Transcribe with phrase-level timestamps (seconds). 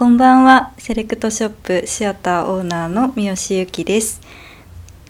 [0.00, 0.72] こんばんは。
[0.78, 4.22] セレクトショップシアターオーナーの三好由紀です。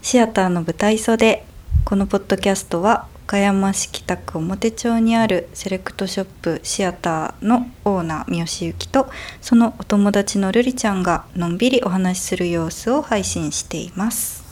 [0.02, 1.44] シアターの舞台袖。
[1.84, 9.09] このポッドキャストは岡山市北区表町にあるセレクトショップシアターのオーナー三好由紀と
[9.41, 14.43] そのお友達のルリちゃんがのんびりお話しする様子を配信しています。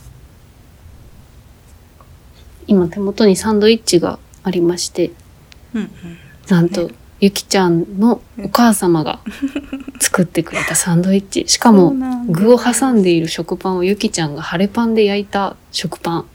[2.69, 5.11] 今手元にサンドイッチがありまして
[5.75, 5.91] うんうん。
[6.49, 9.21] なんと、ゆきちゃんのお母様が
[10.01, 11.49] 作ってくれたサンドイッチ。
[11.49, 11.95] しかも
[12.29, 16.27] 具を挟んでいる食パンをゆきちゃんが晴れパンで焼いた食パン。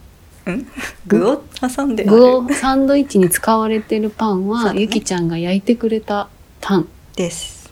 [1.08, 2.04] 具を挟んで？
[2.04, 4.70] 具をサンドイッチに使われてるパンそうだね。
[4.72, 6.28] はゆきちゃんが焼いてくれた
[6.60, 6.82] パン。
[6.82, 7.72] っです。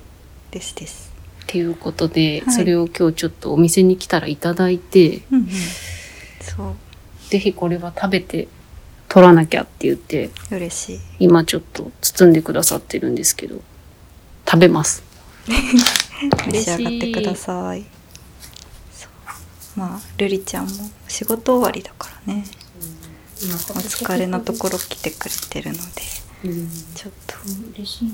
[0.52, 1.12] ですです。
[1.48, 2.54] ていうことで、はい。
[2.54, 5.24] それを今日ちょっとお店に来たらいただいて。
[5.32, 5.48] うんうん。
[6.40, 6.76] そう。
[7.30, 8.48] ぜひこれは食べて
[9.14, 11.00] 取らなきゃって言って嬉しい。
[11.20, 13.62] 今ちょっと包んでくださってるんですけど
[14.46, 15.04] 食べます。
[16.50, 17.84] 召し上がってください。
[19.76, 22.46] まあルリちゃんも仕事終わりだからね。
[23.42, 25.82] お疲れのところ来てくれてるので。
[26.46, 26.70] うん。
[26.96, 27.36] ちょっと。
[27.76, 28.12] 嬉しいな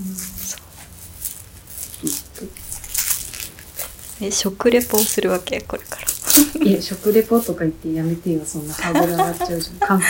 [4.20, 5.62] え食レポをするわけ？
[5.62, 6.08] これから。
[6.66, 8.42] いや食レポとか言ってやめてよ。
[8.46, 9.78] そんなハードル上がっちゃうじゃん。
[9.88, 10.06] 感想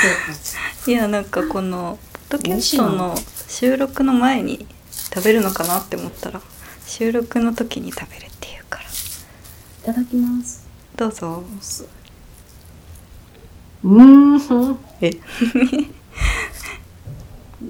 [0.88, 2.00] いやなんかこの
[2.30, 3.14] ポッドキャストの
[3.50, 4.66] 収録の前に
[5.14, 6.40] 食べるのかなって思ったら
[6.86, 8.86] 収録の時に食べるっていうから。
[8.86, 8.88] い
[9.84, 10.66] ただきます。
[10.96, 11.44] どうぞ。
[13.84, 14.80] うーん。
[15.02, 15.12] え。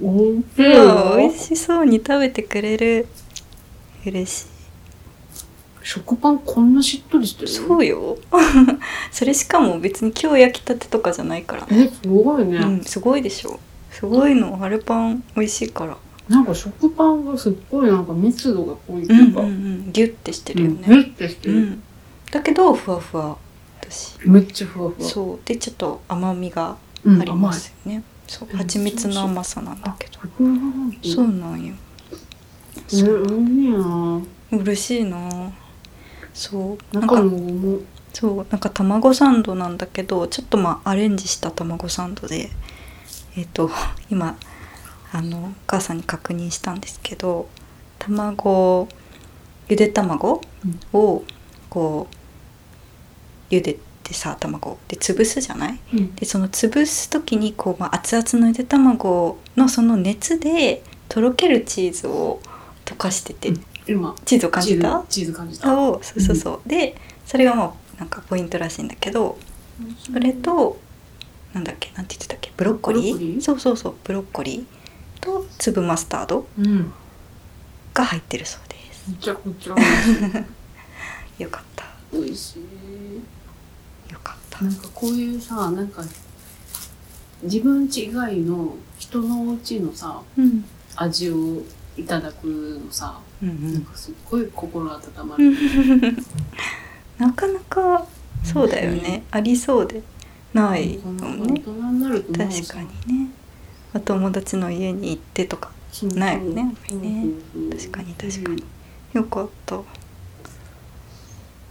[0.00, 3.08] おいしそうに食べてくれる。
[4.06, 4.57] 嬉しい
[5.90, 7.48] 食パンこんなしっとりしてる？
[7.48, 8.18] そうよ。
[9.10, 11.66] それしかも別に今日焼きたてとかじゃないから。
[11.66, 13.58] ねえすごいね、うんすごいでしょ。
[13.90, 14.54] すごいの。
[14.58, 15.96] 晴れパン美味しいから。
[16.28, 20.84] なんか食パンがすっごいなんか密度が濃いってうんいうか、うんうんギュッてしてるよね。
[20.88, 21.82] うんギュッてしてる、うん。
[22.30, 23.38] だけどふわふわ
[23.80, 24.12] だし。
[24.26, 25.08] めっちゃふわふわ。
[25.08, 25.48] そう。
[25.48, 28.48] でちょっと甘みがうんありますよね、そう。
[28.52, 31.74] うん蜂蜜の甘さなんだけど、うんそうなんよ。
[32.92, 35.50] えうん嬉しいな
[36.38, 36.94] そう。
[36.96, 37.22] なん中か
[38.14, 42.48] そうなんか卵サンドなんだけどちょっとまあアレンジした卵サンドで
[43.36, 43.70] えっ、と
[44.10, 44.36] 今
[45.12, 47.48] あのお母さんに確認したんですけど
[47.98, 48.88] 卵
[49.68, 50.40] ゆで卵
[50.92, 51.24] を
[51.68, 52.06] こ
[53.50, 55.78] う茹でてさ卵で潰すじゃない？
[55.92, 56.14] うん。
[56.14, 62.40] でその潰す時にこう、まあ、熱々のゆで卵のその熱でとろけるチーズを
[62.84, 64.14] 溶かしてて、うん今。
[64.24, 65.04] チーズを感じた？
[65.08, 65.66] チーズ感じた。
[65.68, 66.36] そうそうそう。
[66.36, 69.38] そう、でそれがもうなんかポイントらしいんだけど
[70.12, 70.78] それと
[71.52, 72.52] なんだっけなんて言ってたっけ？
[72.56, 73.40] ブロッコリー？
[73.40, 73.94] そうそうそう。
[74.04, 74.64] ブロッコリー
[75.20, 76.92] と粒マスタードうん。
[77.94, 79.10] が入ってるそうです。
[79.10, 79.74] めちゃくちゃ。
[81.38, 81.84] よかった。
[82.12, 84.12] 美味しい。
[84.12, 84.64] よかった。
[84.64, 86.02] なんかこういうさなんか
[87.42, 90.64] 自分違いの人のお家のさうん。
[90.96, 91.62] 味を
[91.98, 96.16] いただくのさ、うんなんかすっごい心温まる、う ん
[97.18, 98.06] なかなか
[98.44, 100.02] そうだよね、ありそうで
[100.54, 103.30] ないこもんね確かにね。
[103.94, 105.70] お友達の家に行ってとか
[106.14, 107.26] ないよねね。
[107.70, 108.62] 確かに確かに。
[109.14, 109.76] よかった。
[109.76, 109.80] う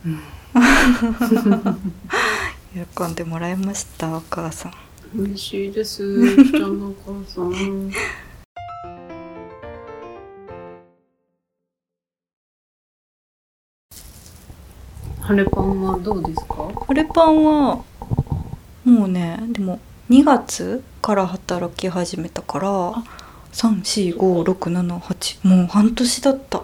[0.10, 0.20] ん。
[2.96, 4.74] 喜んでもらいましたお母さん。
[5.16, 6.04] 嬉しいです。
[6.52, 7.92] ちゃんのお母さん
[15.28, 16.68] 晴れパンはどうですか？
[16.88, 17.84] フレパンは
[18.86, 19.80] もうねでも
[20.10, 22.94] 2月から働き始めたから
[23.54, 26.64] 34567もう半年だった。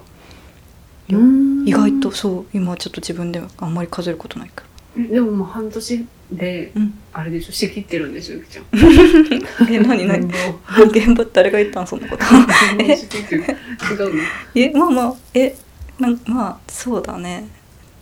[1.66, 4.63] 意外とそう今ちょっと自分ではあんまり数えることないか
[4.96, 6.94] でももう半年でらうん。
[7.12, 7.52] あれでしょ？
[7.52, 8.66] 仕切ってるんでしょゆきちゃん。
[9.72, 10.25] え何何？
[10.25, 10.31] 現
[11.09, 11.88] 現場誰が言ったん？
[11.88, 12.23] そんなこと。
[12.88, 13.44] 場を仕切ってる。
[13.44, 14.22] 違うの？
[14.56, 15.56] えまあまあえ
[16.00, 17.47] なんまあそうだね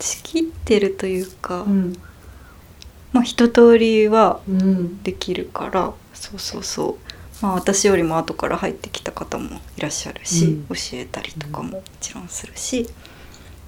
[0.01, 1.95] 仕切ってるというか、ん。
[3.13, 5.03] まあ一通りはうん。
[5.03, 7.43] できるからそうそうそう。
[7.43, 10.65] まあ私よりも後から入ってきた方もいらっしゃるし、うん。
[10.67, 12.87] 教えたりとかももちろんするし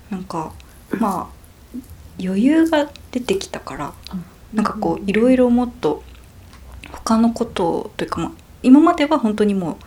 [0.09, 0.53] なんか
[0.91, 1.43] まあ
[2.21, 3.93] 余裕が出てきたから
[4.53, 6.03] なんかこういろいろもっと
[6.91, 8.31] 他のことというかまあ
[8.61, 9.79] 今までは本当にも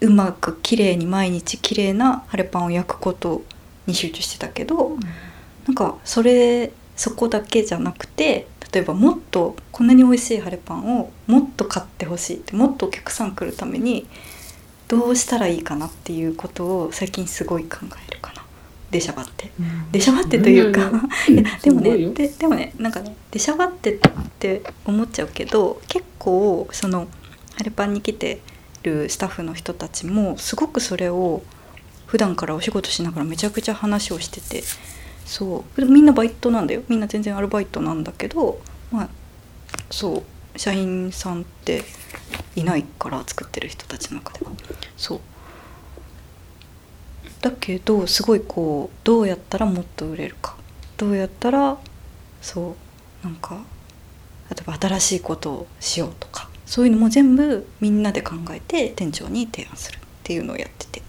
[0.00, 3.42] ううまく綺麗に毎日綺麗な晴れパンを焼くこと
[3.86, 4.96] に集中してたけど、
[5.66, 14.06] なんかそれそこだけじゃなくて例えばもっとこんなに美味しい晴れパンをもっと買ってほしいってもっとお客さん来るために
[14.88, 18.44] どうしたらいいかなっていうことを最近すごい考えるかな。
[18.90, 19.50] 出しゃばって。
[19.60, 19.92] うん。
[19.92, 20.90] 出しゃばってというか、
[21.28, 21.38] うん。
[21.38, 24.00] いやでもねででもねなんかね出しゃばってっ
[24.38, 27.06] て思っちゃうけど結構その
[27.56, 28.40] ハレパンに来て
[28.82, 31.42] るスタッフの人たちもすごくそれを
[32.06, 34.64] 普段からお仕事しながらめちゃくちゃ話をしてて
[35.24, 35.84] そう。
[35.84, 36.82] みんなバイトなんだよ。
[36.88, 39.08] みんな全然アルバイトなんだけどまあ
[39.90, 40.58] そう。
[40.58, 41.84] 社員さんって
[42.56, 44.50] いないから作ってる人たちの中では。
[44.96, 45.20] そう。
[47.40, 50.56] だけどすごいこうどうやったらもっと売れるか。
[50.96, 51.78] どうやったら
[52.42, 52.76] そ
[53.22, 53.26] う。
[53.26, 53.62] なんか
[54.50, 56.48] 例えば新しいことをしようとか。
[56.66, 61.02] そういうのも全部みんなで考えて店長に提案するっていうのをやってて。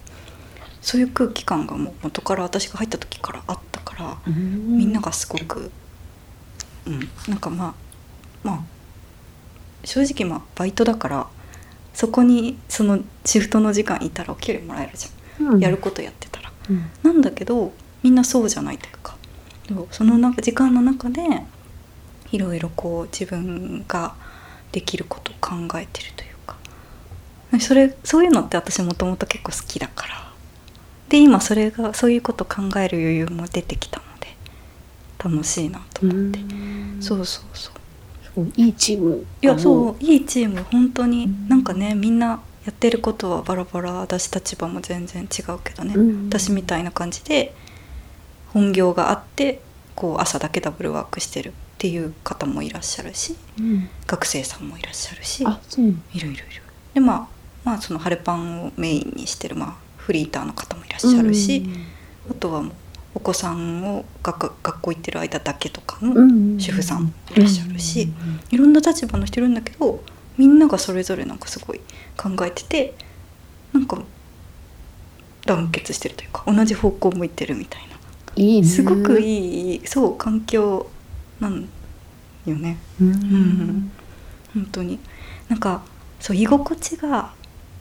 [0.80, 3.71] そういう空気感がもう元から私が入った時からあった
[4.02, 4.78] からうん。
[4.78, 5.70] みんながすごく、
[6.86, 7.74] うん、なんかまあ
[8.42, 8.60] まあ
[9.84, 11.26] 正直まあバイトだから
[11.94, 15.60] そこにそのシフトの時間いたらお給料もらえるじゃん、うん。
[15.60, 16.52] やることやってたら。
[16.70, 16.90] うん。
[17.02, 17.72] なんだけど
[18.02, 19.16] みんなそうじゃないというか
[19.90, 21.22] そのなんか時間の中で
[22.32, 24.14] いろいろこう自分が
[24.72, 26.56] できることを考えてるというか。
[27.60, 30.31] それそういうのって私もともと結構好きだから
[31.12, 34.28] で今それがそういうこと考える余裕も出てきたので
[35.22, 36.38] 楽しいなと思って、
[37.00, 37.70] そうそうそ
[38.34, 38.50] う。
[38.56, 39.26] いいチーム。
[39.42, 41.48] いやそういいチーム本当にうん。
[41.50, 46.28] なんかねみんなやってることはバラバラ私立場も全然違うけどね、うん。
[46.30, 47.54] 私みたいな感じで
[48.54, 49.60] 本業があって
[49.94, 53.90] こう朝だけダブルワークしてるっていう方もいらっしゃるしうん。
[54.06, 55.84] 学生さんもいらっしゃるしあそう。
[55.84, 56.44] いるいるいる
[56.94, 57.28] でまあ
[57.64, 61.64] まあその晴れパンをメインにしてる、まあ、フリーターの方もいらっしゃるし、
[62.30, 62.64] あとは
[63.14, 68.08] お子さんを学学校行ってる間だけとかの主婦さんもいらっしゃるし、
[68.50, 70.02] いろんな立場の人いるんだけど
[70.38, 71.80] みんながそれぞれなんかすごい
[72.16, 72.94] 考えてて
[73.72, 74.02] なんか
[75.46, 77.82] 団結してるというか同じ方向向いてるみたい
[78.36, 78.66] いいね。
[78.66, 80.86] なすごくいいそう環境
[81.40, 81.68] なん
[82.46, 82.78] よね。
[83.00, 83.10] うん。
[83.10, 83.92] ん。
[84.54, 84.98] 本当に。
[85.48, 85.82] なんか
[86.20, 87.32] そう居心地が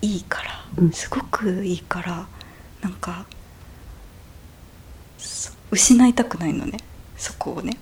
[0.01, 0.91] いいから、うん。
[0.91, 2.27] すごくいいから
[2.81, 3.25] なんか
[5.17, 6.79] そ失いたくないのね
[7.17, 7.77] そこをね。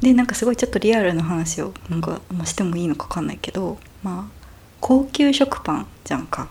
[0.00, 4.40] でなんかすごいちょっとリアルな話をなんか、まあ、してもいいのか分かんないけどまあ
[4.80, 6.48] 高級食パンじゃんか。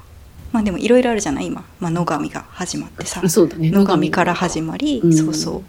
[0.52, 1.48] まあでもいろいろあるじゃない？
[1.48, 3.28] 今、まあ、野上が始まってさね。
[3.72, 5.14] 野上から始まり、うん。
[5.14, 5.64] そうそう。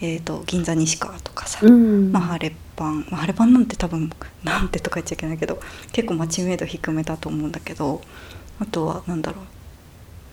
[0.00, 2.12] えー、と銀座西川とかさ、うん。
[2.12, 4.10] まあ、晴れパン、まあ、晴れパンなんて多分
[4.44, 5.60] なんてとか言っちゃいけないけど
[5.92, 8.00] 結構知名度低めだと思うんだけど
[8.60, 9.42] あとはなんだろ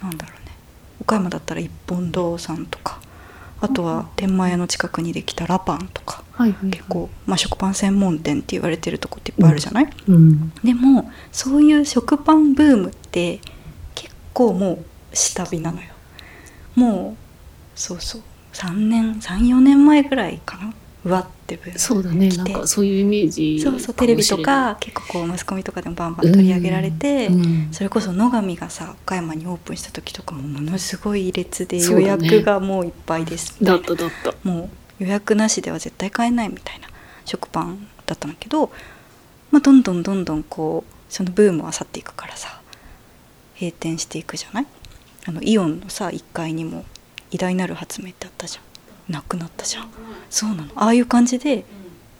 [0.01, 0.05] う。
[0.05, 0.51] なんだろうね。
[1.01, 2.99] 岡山だったら一本堂さんとか。
[3.59, 6.23] あとは天満屋の近くにできたラパンとか。
[6.33, 10.51] はいはい結構、まあ、食パン専門店って言われてるとこっていっぱいあるじゃない、うん。
[10.63, 13.39] でもそういう食パンブームって
[13.95, 14.85] 結構もう
[15.15, 15.87] 下火なのよ。
[16.75, 18.21] もうそうそう。
[18.53, 20.73] 3年34年前ぐらいかな
[21.07, 22.27] うわってそうだね。
[22.29, 27.69] なんかそういうイメージそうそうテレビとか結構こうマスコミとかでもバンバン取り上げられて、うん。
[27.71, 34.49] それこそ野上がさ岡山にオープンした時とかもものすごい列で予約がもういっぱいですみたいなだっただった。
[34.49, 34.69] も
[34.99, 36.87] う予約なしでは絶対買えないみたいな
[37.23, 38.71] 食パンだったんだけど、
[39.51, 42.61] まあ、どんどんどんどんこうそのブームは去っていくからさ
[43.59, 44.67] 閉店していくじゃない？
[45.25, 46.83] あのイオンのさ1階にも
[47.31, 48.63] 偉大なる発明ってあったじゃん
[49.09, 49.89] なくなったじゃん。
[50.29, 50.71] そうなの。
[50.75, 51.65] ああいう感じで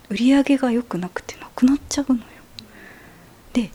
[0.10, 2.24] 売り上げが良くなくてなくなっちゃうのよ。
[3.54, 3.72] で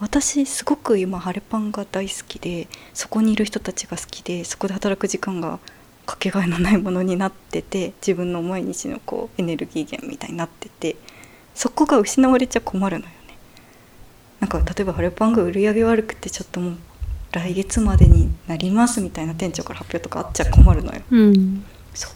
[0.00, 5.58] 私すごく今晴れパンが大好きでそこにいる人たちが好きでそこで働く時間が
[6.04, 10.96] かけがえのないものになってて自分の毎日のこうエネルギー源みたいになってて
[11.54, 13.16] そこが失われちゃ困るのよね。
[14.40, 16.76] なんか例えば晴れパンが売り上げ悪くてちょっともう
[17.32, 21.00] 来月までになりますみたいな店長から発表とかあっちゃ困るのよ。
[21.10, 21.64] うん。
[21.94, 22.12] そう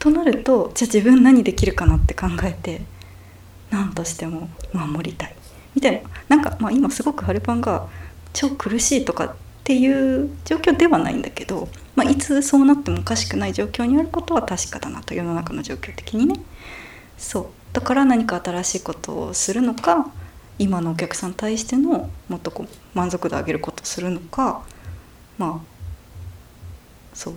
[0.00, 2.82] となるとじゃあ自分何できるかなって考えて
[3.70, 5.34] 何としても守りたい。
[5.74, 6.00] みたいな。
[6.28, 7.86] なんかまあ今すごく晴れパンが
[8.32, 16.40] 超苦しいとかっていう状況ではないんだけど、まあ、いつそうなってもおかしくない状況にあることは確かだなと世の中の状況的にね。
[17.18, 17.46] そう。
[17.72, 20.10] だから何か新しいことをするのか
[20.58, 24.62] 今のお客さんに対してのもっとこう満足度上げることをするのか
[25.38, 25.70] まあ
[27.14, 27.34] そう。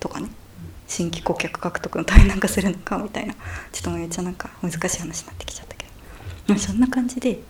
[0.00, 0.30] とかね。
[0.90, 3.34] 新規顧客獲得のためになんかするのかみたいな。
[3.72, 5.90] ちょっとめっちゃなんか難しい話になってきちゃったけど、
[6.48, 7.40] まあ、そんな感じで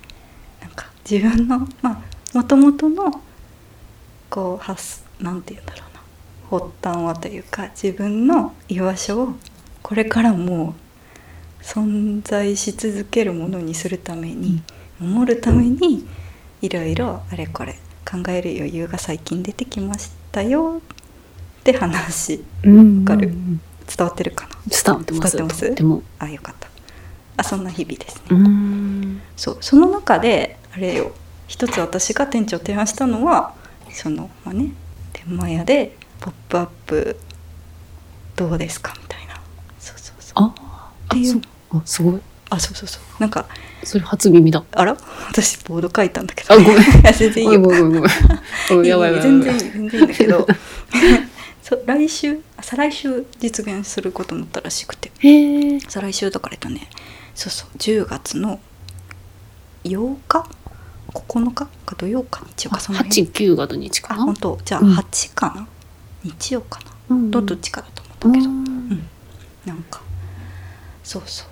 [0.60, 3.22] なんか自分のまあもともとの
[4.28, 6.00] こう発なんて言うんだろうな。
[6.50, 9.28] 発端はというか自分の居場所を
[9.82, 10.74] これからも
[11.62, 14.62] 存在し続けるものにするために
[14.98, 16.06] 守るために
[16.60, 20.82] いろいろあれこれ考える余裕が最近出てきましたよ
[21.60, 22.42] っって話。
[22.64, 23.00] うん。
[23.00, 23.60] わかるうん
[23.96, 25.74] 伝わってるかな伝わってます？
[25.74, 26.68] 伝わあよかった。
[27.36, 29.20] あそんな日々ですね、うん。
[29.36, 31.10] そうその中であれよ。
[31.48, 33.54] 一つ私が店長提案したのは
[33.92, 34.70] そのまあね
[35.12, 37.18] 天満屋で「ポップアップ
[38.36, 39.34] どうですか?」みたいな。
[39.80, 40.32] そうそうそう。
[40.36, 41.42] あっていう。
[41.72, 42.20] あすごい。
[42.50, 43.02] あそうそうそう。
[43.18, 43.46] なんか
[43.82, 44.62] それ初耳だ。
[44.72, 44.96] あら？
[45.28, 46.54] 私ボード書いたんだけど。
[46.54, 46.82] あごめん。
[47.18, 47.60] 全然いいよ。
[48.68, 50.46] 全然いい全然いいんだけど
[51.70, 55.12] そう来週あ再来週実現することになったらしくて。
[55.88, 56.88] 再来週だからえっとね。
[57.32, 57.76] そうそう。
[57.78, 58.58] 10月の
[59.84, 60.50] 8日
[61.12, 61.54] ？9日？
[61.54, 63.24] か土曜か日曜かその辺。
[63.24, 64.24] 八九が土日あかな？
[64.24, 64.58] 本当。
[64.64, 64.94] じゃあうん。
[64.94, 65.68] 8かな、
[66.24, 68.66] 日曜かな、うんどどっちかだと思ったけど、うん。
[68.66, 69.08] うん。
[69.64, 70.02] なんか。
[71.04, 71.48] そうそう。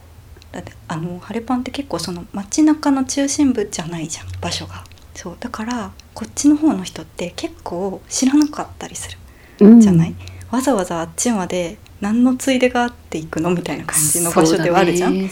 [0.51, 4.83] だってあのハレパンって結構その街中の中心部じゃないじゃん場所が。
[5.15, 5.37] そう。
[5.39, 9.17] だからこっちの方の人って結構知らなかったりする。
[9.23, 9.28] うん
[9.59, 10.15] じゃない、
[10.51, 15.31] わざわざあっちまで何のついでがあって行くのみたいな感じの場所ではあるじゃん、ねね。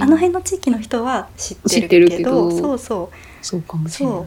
[0.00, 1.56] あの辺の地域の人は知っ
[1.88, 3.16] てるけどそうそう。
[3.40, 4.22] そうかもしれない。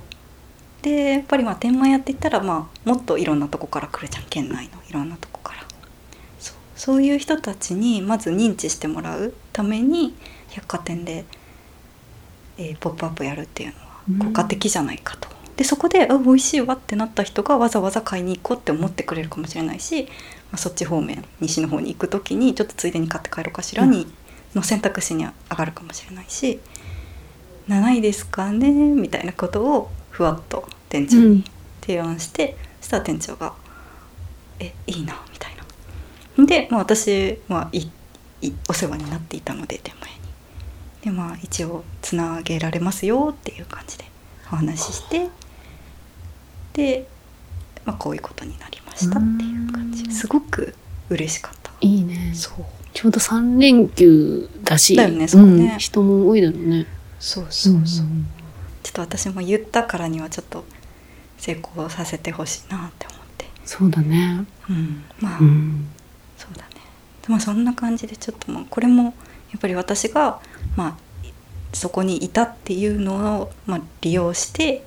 [0.81, 4.23] でやっぱりまあ天満屋って言ったらまあもっといろんなとこから来るじゃん。
[4.29, 5.63] 県内のいろんなとこから。
[6.39, 6.55] そう。
[6.75, 10.15] そういう人たちにまず認知してもらうために
[10.49, 11.25] 百貨店で、
[12.57, 13.73] えーポップアップやるっていう
[14.17, 15.27] のは効果的じゃないかと。
[15.57, 20.09] でそこであ美味しいわってなった人がわざわざ買いに行こうって思ってくれるかもしれないし、ま
[20.53, 24.07] あ、そっち方面西の方に行く時にちょっとついでに買って帰ろうかしらに、
[24.55, 26.59] の選択肢に上がるかもしれないし
[27.69, 31.45] 「7位ですかね?」みたいなことをふわっと店長に
[31.79, 33.53] 提案して、そしたら店長が
[34.59, 35.55] 「えいいな」みたい
[36.37, 36.45] な。
[36.45, 37.87] で、まあ、私はい
[38.41, 40.21] いお世話になっていたので店前に。
[41.01, 44.10] でまあ一応つなげられますよっていう感じで
[44.51, 45.29] お話しして
[46.73, 47.07] で、
[47.85, 50.03] まあ、こういうことになりましたっていう感じ。
[50.03, 50.11] うん。
[50.11, 50.75] すごく
[51.09, 51.71] 嬉しかった。
[51.81, 52.31] いいね。
[52.33, 52.65] そう。
[52.93, 55.75] ちょうど三連休だしだよねそうね。
[55.75, 56.85] ん人も多いだろうね。
[57.19, 58.27] そうそうそう、ん
[58.83, 60.65] ちょっと私も言ったからにはちょっと
[61.37, 64.45] 成功させてほしいなって思って、そうだね。
[64.69, 65.87] うん、まあ、うん。
[66.37, 66.69] そうだね。
[67.27, 69.11] まあそんな感じでちょっとまあこれもや
[69.57, 70.41] っぱり私が
[70.75, 70.93] まあい
[71.73, 74.83] そこにいたっていうのを、まあ、利用して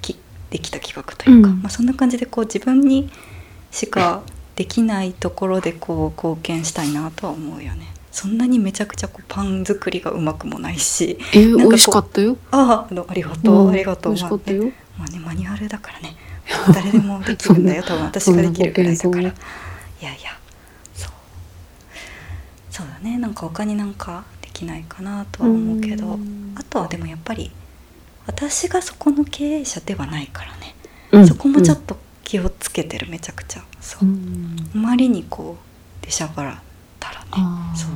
[0.00, 0.16] き
[0.50, 1.62] できた企画というか、うん。
[1.62, 3.10] まあ、そんな感じでこう自分に
[3.70, 4.22] しか
[4.56, 7.94] できないところでこう貢献したいなとは思うよね。
[8.12, 12.36] そんなにめちゃくちゃこうパン作りがうまくもないしなんかこうえ美味しかったよ。
[12.52, 13.70] ああありがとう、ん。
[13.70, 14.12] ありがとう。
[14.12, 14.64] 美味しかったよ。
[14.96, 16.16] まあね、マニュアルだからね。
[16.72, 19.22] 誰でもできるんだよ多分 私ができるぐらいだから。
[19.22, 19.32] いやい
[20.22, 20.38] や。
[20.94, 21.12] そう。
[22.70, 23.18] そうだね。
[23.18, 26.54] なんか他になんかできないかなとは思うけどうん。
[26.56, 27.50] あとはでもやっぱり
[28.26, 30.74] 私がそこの経営者ではないからね、
[31.12, 31.26] うん。
[31.26, 33.64] そこもちょっと気をつけてるめちゃくちゃ。
[33.80, 34.08] そう。
[34.08, 34.56] う、ん。
[34.74, 35.58] あまりにこ
[36.02, 36.62] う出しゃばら
[36.98, 37.28] たらね。
[37.76, 37.90] そう。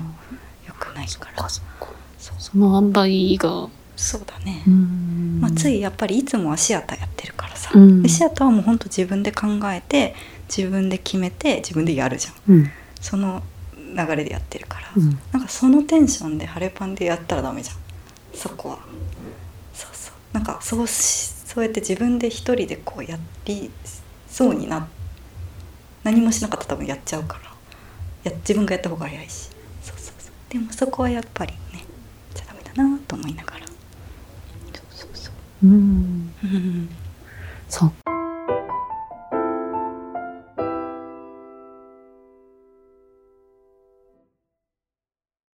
[0.69, 1.43] よくないから。
[1.43, 1.89] かそっか。
[2.19, 2.37] そう。
[2.39, 3.69] その塩梅が。
[3.97, 5.41] そうだね、うん。
[5.41, 8.03] まあ、ついやっぱりいつもはシアターやってるからさ、うん。
[8.03, 10.15] でシアターはもうほんと自分で考えて
[10.49, 12.55] 自分で決めて自分でやるじゃん。
[12.55, 12.71] うん。
[13.01, 13.43] その
[13.95, 15.19] 流れでやってるから、うん。
[15.33, 17.77] なんかそのテンションで晴れパンでやったらダメじゃん。
[18.35, 18.79] そこは。
[19.75, 20.15] そうそう。
[20.33, 23.71] なんかそうしそうやって自分で一人でこうやり
[24.29, 24.87] そうにな
[26.05, 28.31] 何もしなかったら多分やっちゃうから。
[28.31, 29.51] や自分がやった方が早いし。
[29.83, 30.33] そうそうそう。
[30.53, 31.85] でもそこはやっぱりね
[32.35, 33.67] じゃダメだなと思いながら。
[34.73, 35.31] そうそうそ
[35.63, 35.67] う。
[35.67, 36.35] うん。
[36.45, 36.89] うん。
[37.69, 37.93] そっ